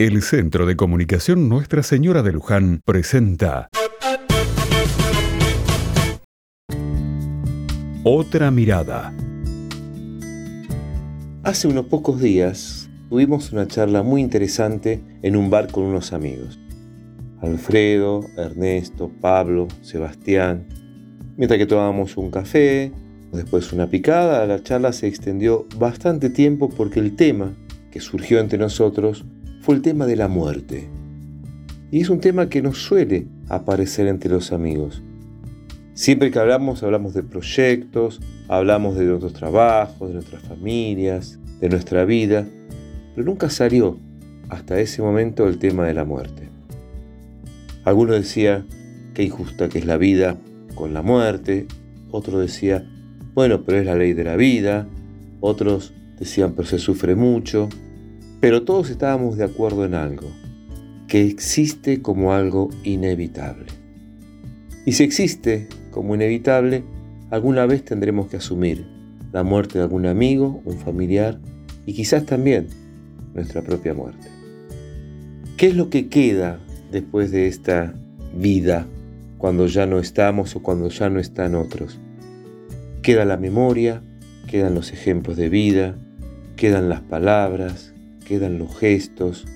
[0.00, 3.68] El Centro de Comunicación Nuestra Señora de Luján presenta
[8.04, 9.12] Otra mirada.
[11.42, 16.60] Hace unos pocos días tuvimos una charla muy interesante en un bar con unos amigos.
[17.42, 20.68] Alfredo, Ernesto, Pablo, Sebastián.
[21.36, 22.92] Mientras que tomábamos un café,
[23.32, 27.52] después una picada, la charla se extendió bastante tiempo porque el tema
[27.90, 29.24] que surgió entre nosotros
[29.60, 30.88] fue el tema de la muerte.
[31.90, 35.02] Y es un tema que no suele aparecer entre los amigos.
[35.94, 42.04] Siempre que hablamos, hablamos de proyectos, hablamos de nuestros trabajos, de nuestras familias, de nuestra
[42.04, 42.46] vida,
[43.14, 43.98] pero nunca salió
[44.48, 46.48] hasta ese momento el tema de la muerte.
[47.84, 48.64] Algunos decía
[49.14, 50.36] qué injusta que es la vida
[50.74, 51.66] con la muerte,
[52.10, 52.88] otro decía,
[53.34, 54.86] bueno, pero es la ley de la vida,
[55.40, 57.68] otros decían, pero se sufre mucho,
[58.40, 60.28] pero todos estábamos de acuerdo en algo,
[61.08, 63.66] que existe como algo inevitable.
[64.84, 66.84] Y si existe como inevitable,
[67.30, 68.86] alguna vez tendremos que asumir
[69.32, 71.38] la muerte de algún amigo, un familiar
[71.86, 72.68] y quizás también
[73.34, 74.28] nuestra propia muerte.
[75.56, 76.60] ¿Qué es lo que queda
[76.92, 77.94] después de esta
[78.36, 78.86] vida
[79.38, 81.98] cuando ya no estamos o cuando ya no están otros?
[83.02, 84.02] Queda la memoria,
[84.46, 85.96] quedan los ejemplos de vida,
[86.56, 87.92] quedan las palabras,
[88.28, 89.46] quedan los gestos,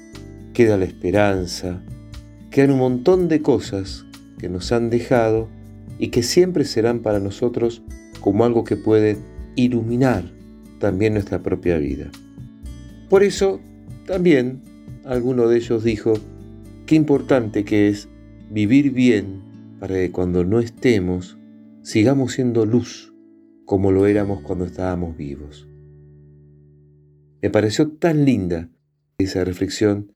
[0.55, 1.83] queda la esperanza,
[2.51, 4.07] quedan un montón de cosas
[4.39, 5.49] que nos han dejado
[5.99, 7.83] y que siempre serán para nosotros
[8.21, 9.19] como algo que puede
[9.57, 10.25] iluminar
[10.79, 12.11] también nuestra propia vida.
[13.11, 13.61] Por eso,
[14.07, 14.63] también
[15.05, 16.15] alguno de ellos dijo,
[16.87, 18.09] qué importante que es
[18.51, 19.43] vivir bien
[19.81, 21.37] para que cuando no estemos
[21.83, 23.13] sigamos siendo luz
[23.67, 25.69] como lo éramos cuando estábamos vivos.
[27.43, 28.71] Me pareció tan linda
[29.19, 30.15] esa reflexión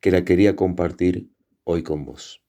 [0.00, 1.30] que la quería compartir
[1.64, 2.42] hoy con vos.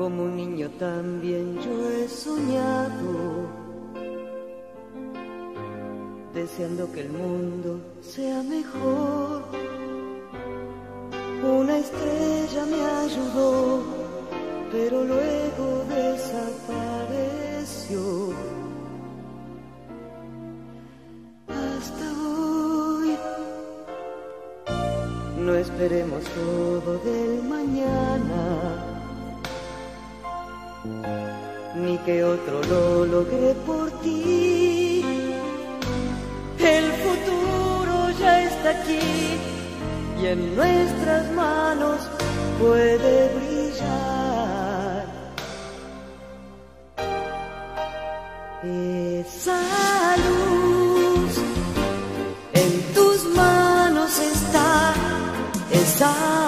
[0.00, 3.50] Como un niño también yo he soñado,
[6.32, 9.42] deseando que el mundo sea mejor.
[11.44, 13.82] Una estrella me ayudó,
[14.72, 18.00] pero luego desapareció.
[21.46, 23.18] Hasta hoy,
[25.44, 28.59] no esperemos todo del mañana
[32.04, 35.04] que otro lo logre por ti.
[36.58, 39.38] El futuro ya está aquí
[40.20, 41.98] y en nuestras manos
[42.60, 45.06] puede brillar.
[48.62, 51.32] Esa luz
[52.52, 54.94] en tus manos está,
[55.72, 56.39] esa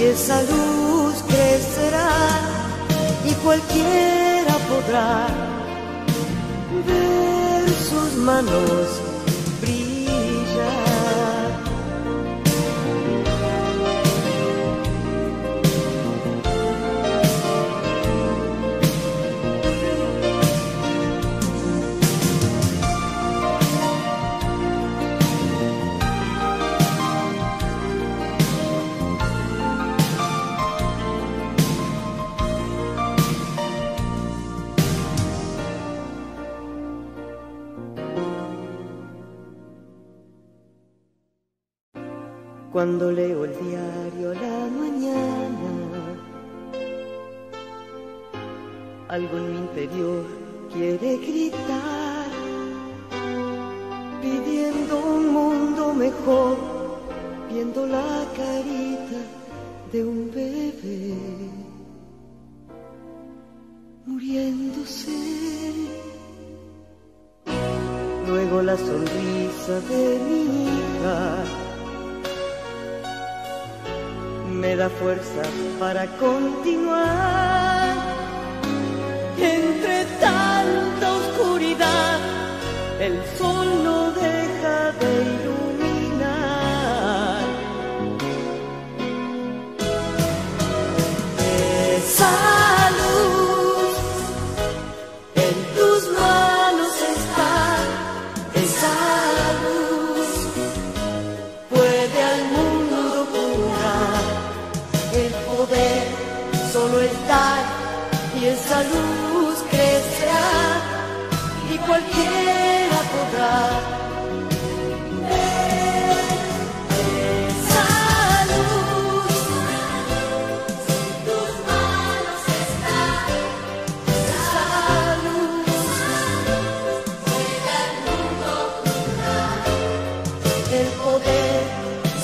[0.00, 2.08] y esa luz crecerá
[3.26, 5.26] y cualquiera podrá
[6.86, 8.86] ver sus manos
[42.72, 46.02] cuando leo el diario la mañana.
[49.08, 50.24] Algo en mi interior
[50.72, 52.30] quiere gritar,
[54.22, 56.56] pidiendo un mundo mejor,
[57.52, 59.20] viendo la carita
[59.90, 61.14] de un bebé
[64.06, 65.10] muriéndose.
[68.28, 71.59] Luego la sonrisa de mi hija
[74.60, 75.42] me da fuerza
[75.78, 77.96] para continuar.
[79.38, 80.02] Entre
[108.80, 110.80] esa luz crecerá
[111.72, 114.00] y cualquiera podrá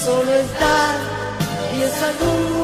[0.05, 0.95] solo estar
[1.77, 2.56] y esa luz